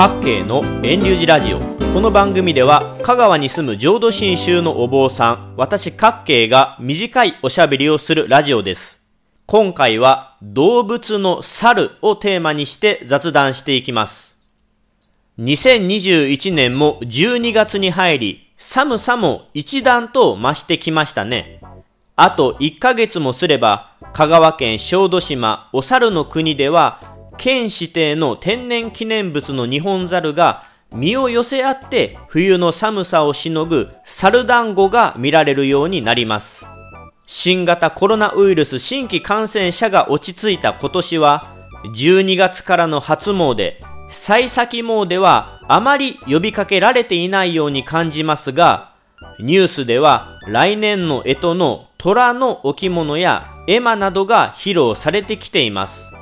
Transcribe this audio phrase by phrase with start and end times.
[0.00, 1.58] 各系の遠流寺ラジオ。
[1.58, 9.06] この番組では香川に住む浄土真宗のお坊さん私各系が短いおしゃべりをするラジオです。
[9.44, 14.38] 今回は動物の猿をテーマにして雑談していきます。
[15.38, 21.60] 2021年も12月に入り寒さも一段と増してきましたね。
[22.16, 27.02] あと1ヶ月もすれば香川県小豆島お猿の国では
[27.40, 36.66] 県指定の天然記念物の日本猿が身を寄せ合って冬の寒さをしのぐ猿団子が見られるようになります。
[37.26, 41.46] 新型コロナウイルス新規感染者が落ち着いた今年は
[41.96, 43.76] 12月からの初詣、
[44.10, 48.92] 幸先詣はあまり呼びかけられていないように感じますが、
[49.38, 56.19] ニュースでは来年の干支の虎の置物や絵馬などが披露されてきています。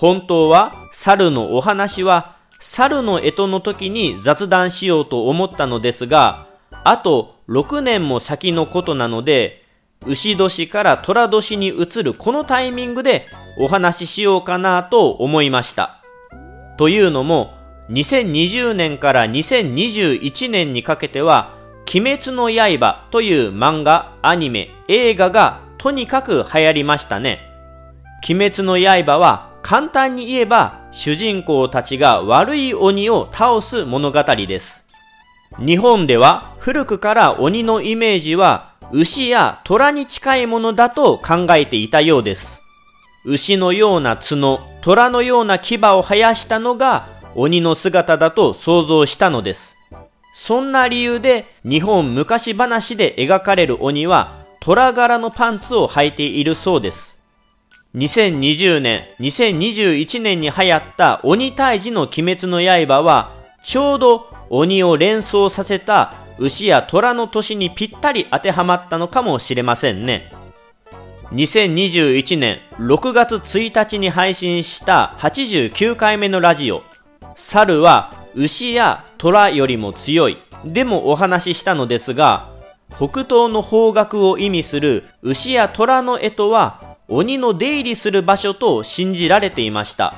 [0.00, 6.46] 本当は猿のお話は猿の干支の時に雑談しようと思ったのですが、
[6.84, 9.62] あと6年も先のことなので、
[10.06, 13.26] 牛年から虎年に移るこのタイミングで
[13.58, 16.00] お話ししようかなと思いました。
[16.78, 17.52] というのも、
[17.90, 21.58] 2020年から2021年にかけては、
[21.94, 27.50] 鬼滅の刃という漫画、アニメ、映画がとにかく流行りましたね。
[28.26, 34.86] 鬼滅の刃は簡単に言えば主人公たちが悪い鬼を倒す物語です。
[35.58, 42.62] 日本では古くから鬼のイメージは牛や虎に近いものだと考えていたようです。
[43.24, 49.76] 牛のような角、虎のような牙を生やしたのが鬼の姿だと想像したのです。
[50.34, 57.19] そんな理由で日本昔話で描かれる鬼は虎柄のパンツを履いているそうです。
[57.94, 63.32] 2020年、2021年に流行った鬼退治の鬼滅の刃は、
[63.64, 70.30] ちょうど鬼を連想させた牛や虎の年にぴったり当てはまったのかもしれませんね。
[71.32, 76.84] 2021年6月1日に配信した89回目のラジオ、
[77.34, 82.48] 猿は牛や虎よりも強い、でもお話ししたのですが、
[82.96, 90.14] 北東の方角を意味する牛や虎の干支は鬼の出入りする場所と信じられていました。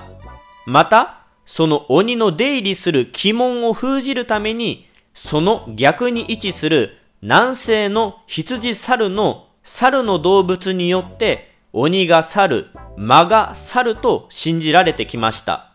[0.66, 12.66] また、その鬼の出入りする鬼門を封じるために、その逆に位置する南西の羊猿の猿の動物によって鬼が猿、
[12.96, 15.72] 魔が猿と信じられてきました。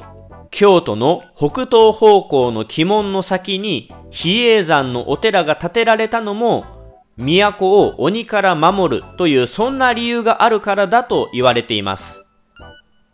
[0.52, 6.77] 京都の北東方向の鬼門の先に比叡山のお寺が建てられたのも
[7.18, 12.26] 都を鬼から守るというそんな理由があるからだと言われています。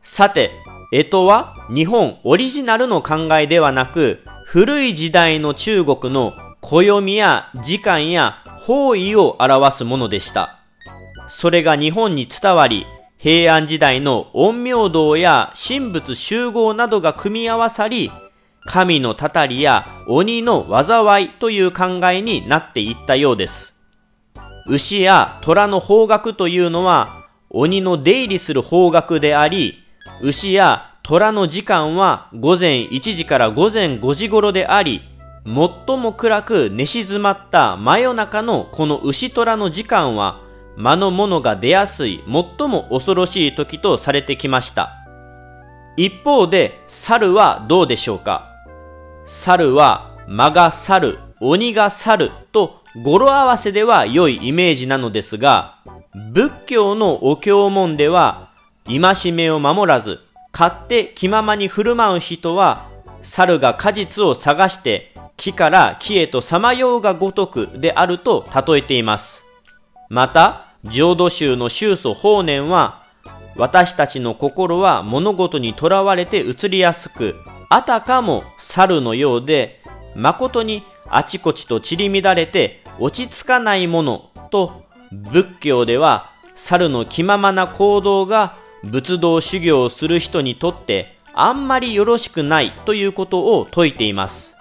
[0.01, 0.51] さて、
[0.91, 10.59] 干支は日本オリジナルの考えではなく、古い時代の中国の暦や時間や方位を表すものでした。
[11.27, 12.85] それが日本に伝わり、
[13.17, 18.11] 平安時代の陰陽道や神仏集合などが組み合わさり、
[18.65, 23.79] 神のたたりや鬼の災いという考えになっていったようです。
[24.65, 29.79] 牛や虎の方角というのは鬼の出入りする方角であり、
[30.21, 35.01] 牛や虎の時間は午前1時から午前5時頃であり、
[35.45, 40.39] 最も暗く寝静まった真夜中のこの牛虎の時間は
[40.77, 44.91] 魔の者が出やすい最も恐ろしい時とされてきました。
[45.97, 48.49] 一方で猿はどうでしょうか？
[49.25, 55.79] 猿は魔が猿、鬼が猿と語呂合わせでは良いイメージなのですが、
[56.31, 58.49] 仏教のお経文では、
[58.85, 60.19] 戒めを守らず、
[60.51, 62.85] 勝手気ままに振る舞う人は、
[63.23, 69.43] 猿が果実を探して木から木へとさまようがごとくであると例えています。
[70.09, 73.01] また、浄土宗の宗祖法然は、
[73.55, 77.33] 私たちの心は物事にとらわれて移りやすく、
[77.69, 79.81] あたかも猿のようで、
[80.15, 94.55] 誠にあちこちと散り乱れて落ち着かないものと仏教では猿の気ままな行動が仏道修行をする人にとってあんまりよろしくないということを説いています。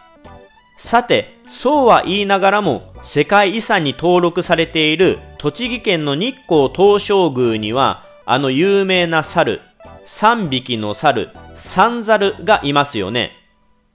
[0.78, 9.60] さて、そうは言いながらも世界遺産に登録されている栃木県の日光東照宮にはあの有名な猿、
[10.06, 13.32] 3匹の猿、三猿がいますよね。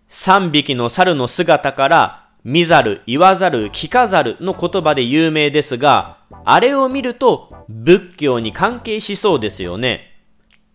[0.09, 10.13] 3匹の猿の姿から見ざる、言わざる、聞かざるの言葉で有名ですが、あれを見ると仏教に関係しそうですよね。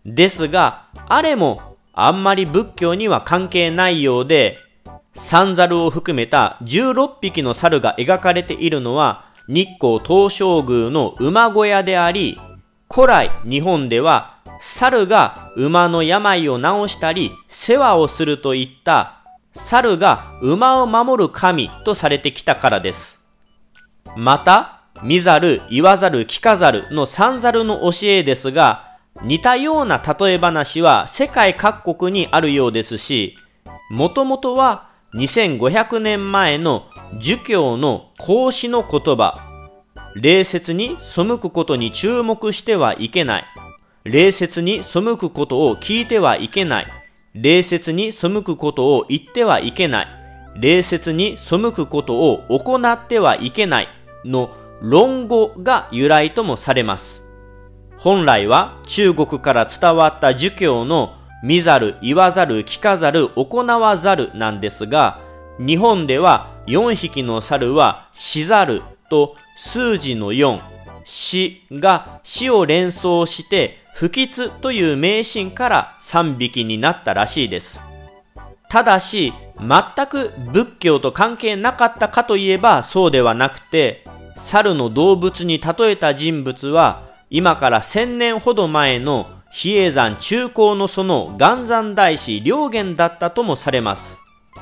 [0.04, 4.58] ですが、あれもあんまり仏教には関係ないようで、
[5.14, 12.38] 三猿を含めた16匹の猿が描かれているのは日光東照宮の馬小屋であり、
[12.92, 19.21] 古来日本では猿が馬の病を治したり世話をするといった
[19.54, 23.26] 猿が馬を守る神とされてきたからです。
[24.16, 33.34] また、見ざる、言わざる、聞かざるの三猿の教えですが、似たような例え話は世界各国にあるようですし、
[33.90, 36.86] もともとは2500年前の
[37.20, 39.34] 儒教の孔子の言葉、
[40.14, 43.44] 礼節に背くことに注目してはいけない。
[44.04, 47.01] 礼節に背くことを聞いてはいけない。
[47.34, 50.08] 礼節に背くことを言ってはいけない。
[50.54, 53.88] 礼節に背くことを行ってはいけない
[54.24, 57.26] の論語が由来ともされます。
[57.96, 65.20] 本来は中国から伝わった儒教の見ざる、言わざる、聞かざる、行わざるなんですが、
[65.58, 70.60] 日本では4匹の猿は死ざると数字の4、
[71.04, 77.84] 死が死を連想して不吉という迷信から3匹になったらしいです。
[78.68, 84.04] ただし、全く仏教と関係なかったかといえばそうではなくて、
[84.36, 94.18] 猿の動物に例えた人物は今から1000年ほど前の比叡山中高のその岩山大師良源だったともされます。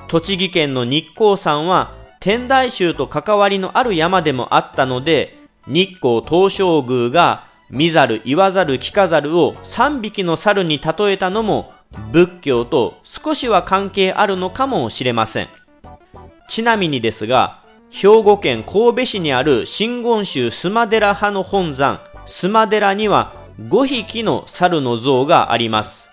[0.08, 11.72] 栃木県の日光山は天台宗と関わりのある山でもあったので、日光東照宮が見ざる、言わざる、聞かざるを3匹の猿に例えたのも
[12.12, 15.48] 仏教と少しは関係あるのかもしれません。
[16.48, 26.10] ちなみにですが、兵庫県神戸市にある真言宗須磨寺派の本山、須磨寺には5匹の猿の像があります。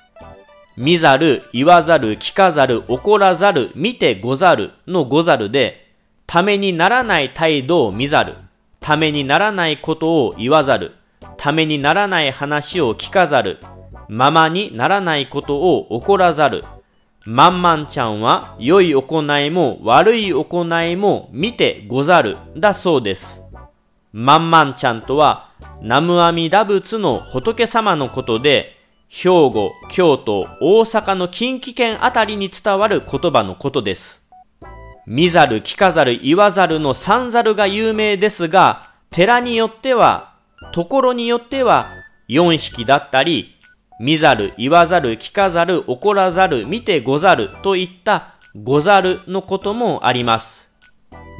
[0.75, 5.81] 見ざる、言わざる、聞かざる、怒らざる、見てござるのござるで、
[6.27, 8.35] ためにならない態度を見ざる、
[8.79, 10.93] ためにならないことを言わざる、
[11.37, 13.59] ためにならない話を聞かざる、
[14.09, 16.63] ままにならないことを怒らざる、
[17.25, 23.43] まんまんちゃんは良い行いも悪い行いも見てござるだそうです。
[24.13, 25.51] まんまんちゃんとは
[25.81, 28.77] 南無阿弥陀仏の仏様のことで、
[29.09, 34.27] 兵庫、京都、大阪の近畿圏あたりに伝わる言葉のことです。
[35.05, 40.33] 見ざる、聞かざる、言わざるの三ざるが有名ですが、寺によっては、
[40.71, 41.89] ところによっては、
[42.27, 43.55] 四匹だったり、
[43.99, 50.71] 見ざる、言わざる、聞かざる、怒らざる、見てござるといったござるのこともあります。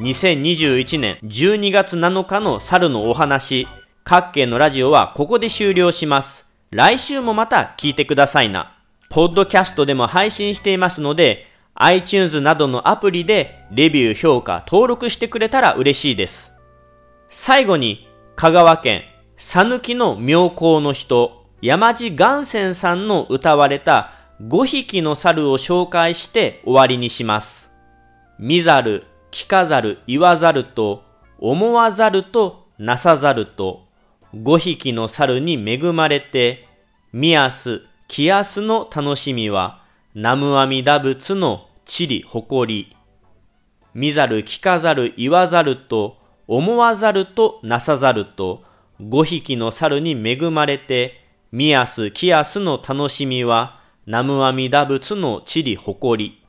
[0.01, 3.67] 2021年12月7日の猿のお話、
[4.03, 6.49] 各県のラジオはここで終了します。
[6.71, 8.77] 来週もまた聞いてくださいな。
[9.09, 16.53] ポッドキャストでも配信していますので、iTunes などのアプリでレビュー、評価、登録してくれたら嬉しいです。
[17.27, 18.06] 最後に、
[18.39, 19.01] 香川県、
[19.35, 24.11] さぬきの妙高の人、山地岩泉さんの歌われた
[24.43, 27.73] 5匹の猿を紹介して終わりにします。
[28.37, 31.03] 見ざる、聞かざる、言わざると、
[31.39, 33.87] 思わざると、なさざると、
[34.35, 36.67] 五匹の猿に恵まれて、
[37.11, 39.81] みやす、きやすの楽しみは、
[40.13, 42.95] 南無阿弥陀仏の地理誇り。
[43.95, 46.16] 見ざる聞かざる言わざると、
[46.47, 48.63] 思わざるとなさざると、
[49.01, 56.46] 五匹の猿に恵まれて、みやすきやすの楽しみは、南無阿弥陀仏の地理誇り。